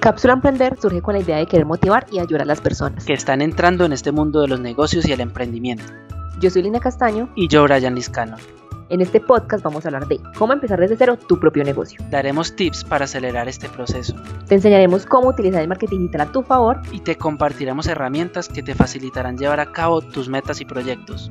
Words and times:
Cápsula 0.00 0.32
Emprender 0.32 0.78
surge 0.80 1.02
con 1.02 1.14
la 1.14 1.20
idea 1.20 1.36
de 1.36 1.44
querer 1.44 1.66
motivar 1.66 2.06
y 2.10 2.20
ayudar 2.20 2.42
a 2.42 2.46
las 2.46 2.62
personas 2.62 3.04
que 3.04 3.12
están 3.12 3.42
entrando 3.42 3.84
en 3.84 3.92
este 3.92 4.12
mundo 4.12 4.40
de 4.40 4.48
los 4.48 4.58
negocios 4.58 5.06
y 5.06 5.12
el 5.12 5.20
emprendimiento. 5.20 5.84
Yo 6.40 6.48
soy 6.48 6.62
Lina 6.62 6.80
Castaño 6.80 7.28
y 7.36 7.48
yo 7.48 7.64
Brian 7.64 7.94
Liscano. 7.94 8.38
En 8.88 9.02
este 9.02 9.20
podcast 9.20 9.62
vamos 9.62 9.84
a 9.84 9.88
hablar 9.88 10.08
de 10.08 10.18
cómo 10.38 10.54
empezar 10.54 10.80
desde 10.80 10.96
cero 10.96 11.18
tu 11.18 11.38
propio 11.38 11.64
negocio. 11.64 12.02
Daremos 12.10 12.56
tips 12.56 12.82
para 12.82 13.04
acelerar 13.04 13.46
este 13.46 13.68
proceso. 13.68 14.16
Te 14.48 14.54
enseñaremos 14.54 15.04
cómo 15.04 15.28
utilizar 15.28 15.60
el 15.60 15.68
marketing 15.68 15.98
digital 15.98 16.22
a 16.22 16.32
tu 16.32 16.42
favor 16.42 16.80
y 16.92 17.00
te 17.00 17.16
compartiremos 17.16 17.86
herramientas 17.86 18.48
que 18.48 18.62
te 18.62 18.74
facilitarán 18.74 19.36
llevar 19.36 19.60
a 19.60 19.70
cabo 19.70 20.00
tus 20.00 20.30
metas 20.30 20.62
y 20.62 20.64
proyectos. 20.64 21.30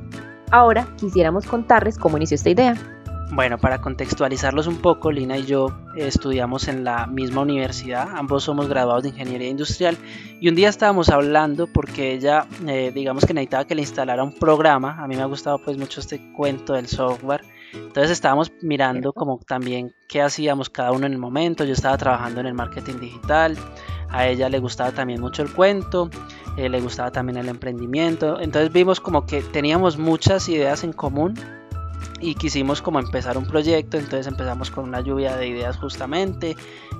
Ahora 0.52 0.86
quisiéramos 0.96 1.44
contarles 1.44 1.98
cómo 1.98 2.18
inició 2.18 2.36
esta 2.36 2.50
idea. 2.50 2.99
Bueno, 3.32 3.58
para 3.58 3.80
contextualizarlos 3.80 4.66
un 4.66 4.78
poco, 4.78 5.12
Lina 5.12 5.38
y 5.38 5.46
yo 5.46 5.68
estudiamos 5.94 6.66
en 6.66 6.82
la 6.82 7.06
misma 7.06 7.42
universidad, 7.42 8.08
ambos 8.16 8.42
somos 8.42 8.68
graduados 8.68 9.04
de 9.04 9.10
ingeniería 9.10 9.48
industrial. 9.48 9.96
Y 10.40 10.48
un 10.48 10.56
día 10.56 10.68
estábamos 10.68 11.10
hablando 11.10 11.68
porque 11.68 12.12
ella, 12.12 12.46
eh, 12.66 12.90
digamos 12.92 13.24
que 13.24 13.32
necesitaba 13.32 13.66
que 13.66 13.76
le 13.76 13.82
instalara 13.82 14.24
un 14.24 14.32
programa, 14.32 15.00
a 15.00 15.06
mí 15.06 15.14
me 15.14 15.22
ha 15.22 15.26
gustado 15.26 15.58
pues 15.58 15.78
mucho 15.78 16.00
este 16.00 16.32
cuento 16.32 16.72
del 16.72 16.88
software, 16.88 17.44
entonces 17.72 18.10
estábamos 18.10 18.50
mirando 18.62 19.12
como 19.12 19.38
también 19.46 19.94
qué 20.08 20.22
hacíamos 20.22 20.68
cada 20.68 20.90
uno 20.90 21.06
en 21.06 21.12
el 21.12 21.18
momento, 21.18 21.64
yo 21.64 21.72
estaba 21.72 21.96
trabajando 21.96 22.40
en 22.40 22.46
el 22.46 22.54
marketing 22.54 22.98
digital, 22.98 23.56
a 24.08 24.26
ella 24.26 24.48
le 24.48 24.58
gustaba 24.58 24.90
también 24.90 25.20
mucho 25.20 25.42
el 25.42 25.52
cuento, 25.52 26.10
eh, 26.56 26.68
le 26.68 26.80
gustaba 26.80 27.12
también 27.12 27.38
el 27.38 27.48
emprendimiento, 27.48 28.40
entonces 28.40 28.72
vimos 28.72 28.98
como 28.98 29.24
que 29.24 29.40
teníamos 29.40 29.98
muchas 29.98 30.48
ideas 30.48 30.82
en 30.82 30.92
común 30.92 31.34
y 32.20 32.34
quisimos 32.34 32.82
como 32.82 32.98
empezar 32.98 33.38
un 33.38 33.46
proyecto, 33.46 33.96
entonces 33.96 34.26
empezamos 34.26 34.70
con 34.70 34.84
una 34.84 35.00
lluvia 35.00 35.36
de 35.36 35.48
ideas 35.48 35.76
justamente 35.78 36.56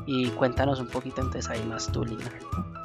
y 0.06 0.28
cuéntanos 0.30 0.80
un 0.80 0.88
poquito 0.88 1.20
entonces 1.20 1.50
ahí 1.50 1.62
más 1.68 1.90
tú, 1.92 2.04
Lina. 2.04 2.24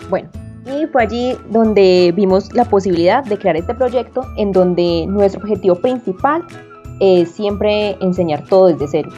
Bueno, 0.09 0.30
y 0.66 0.86
fue 0.88 1.03
allí 1.03 1.38
donde 1.50 2.14
vimos 2.16 2.53
la 2.53 2.66
posibilidad 2.66 3.23
de 3.23 3.38
crear 3.38 3.55
este 3.55 3.73
proyecto 3.73 4.25
en 4.38 4.52
donde 4.52 5.05
nuestro 5.08 5.42
objetivo 5.42 5.75
principal 5.75 6.45
es 7.00 7.31
siempre 7.31 7.97
enseñar 8.02 8.45
todo 8.45 8.67
desde 8.67 8.88
cero. 8.88 9.09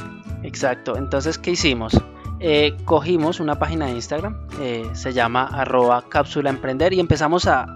Exacto, 0.44 0.96
entonces 0.96 1.38
¿qué 1.38 1.52
hicimos? 1.52 2.00
Eh, 2.40 2.78
cogimos 2.86 3.40
una 3.40 3.58
página 3.58 3.88
de 3.88 3.94
Instagram, 3.94 4.38
eh, 4.62 4.88
se 4.94 5.12
llama 5.12 5.46
arroba 5.46 6.04
cápsula 6.08 6.52
emprender 6.52 6.94
y 6.94 7.00
empezamos 7.00 7.48
a 7.48 7.74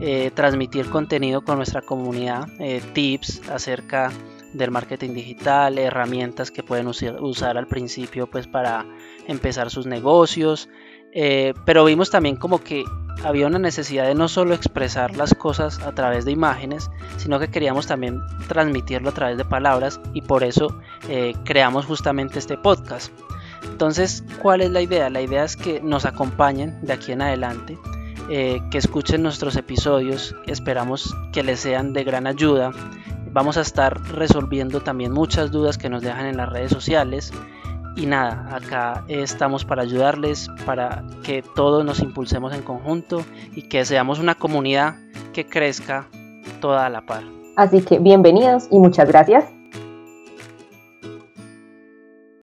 eh, 0.00 0.30
transmitir 0.34 0.90
contenido 0.90 1.42
con 1.42 1.56
nuestra 1.56 1.80
comunidad, 1.80 2.46
tips 2.92 3.48
acerca 3.48 4.10
del 4.52 4.70
marketing 4.70 5.10
digital, 5.14 5.78
herramientas 5.78 6.50
que 6.50 6.62
pueden 6.62 6.86
usar 6.86 7.58
al 7.58 7.66
principio 7.66 8.26
pues 8.26 8.46
para 8.46 8.86
empezar 9.26 9.70
sus 9.70 9.86
negocios, 9.86 10.68
eh, 11.12 11.52
pero 11.64 11.84
vimos 11.84 12.10
también 12.10 12.36
como 12.36 12.62
que 12.62 12.84
había 13.22 13.46
una 13.46 13.58
necesidad 13.58 14.06
de 14.06 14.14
no 14.14 14.28
solo 14.28 14.54
expresar 14.54 15.16
las 15.16 15.34
cosas 15.34 15.78
a 15.80 15.92
través 15.92 16.24
de 16.24 16.32
imágenes, 16.32 16.90
sino 17.18 17.38
que 17.38 17.48
queríamos 17.48 17.86
también 17.86 18.20
transmitirlo 18.48 19.10
a 19.10 19.12
través 19.12 19.36
de 19.36 19.44
palabras 19.44 20.00
y 20.14 20.22
por 20.22 20.42
eso 20.42 20.80
eh, 21.08 21.34
creamos 21.44 21.86
justamente 21.86 22.38
este 22.38 22.56
podcast. 22.56 23.12
Entonces, 23.64 24.24
¿cuál 24.40 24.60
es 24.60 24.70
la 24.70 24.80
idea? 24.80 25.08
La 25.10 25.20
idea 25.20 25.44
es 25.44 25.56
que 25.56 25.80
nos 25.80 26.04
acompañen 26.04 26.84
de 26.84 26.94
aquí 26.94 27.12
en 27.12 27.22
adelante, 27.22 27.78
eh, 28.28 28.60
que 28.70 28.78
escuchen 28.78 29.22
nuestros 29.22 29.56
episodios, 29.56 30.34
esperamos 30.46 31.14
que 31.32 31.42
les 31.42 31.60
sean 31.60 31.92
de 31.92 32.02
gran 32.04 32.26
ayuda 32.26 32.72
Vamos 33.32 33.56
a 33.56 33.62
estar 33.62 34.00
resolviendo 34.12 34.80
también 34.80 35.12
muchas 35.12 35.50
dudas 35.50 35.78
que 35.78 35.88
nos 35.88 36.02
dejan 36.02 36.26
en 36.26 36.36
las 36.36 36.48
redes 36.50 36.70
sociales. 36.70 37.32
Y 37.96 38.06
nada, 38.06 38.48
acá 38.54 39.04
estamos 39.08 39.64
para 39.64 39.82
ayudarles, 39.82 40.50
para 40.64 41.04
que 41.22 41.42
todos 41.42 41.84
nos 41.84 42.00
impulsemos 42.00 42.54
en 42.54 42.62
conjunto 42.62 43.24
y 43.54 43.68
que 43.68 43.84
seamos 43.84 44.18
una 44.18 44.34
comunidad 44.34 44.96
que 45.32 45.46
crezca 45.46 46.08
toda 46.60 46.86
a 46.86 46.90
la 46.90 47.02
par. 47.02 47.22
Así 47.56 47.82
que 47.82 47.98
bienvenidos 47.98 48.68
y 48.70 48.78
muchas 48.78 49.08
gracias 49.08 49.44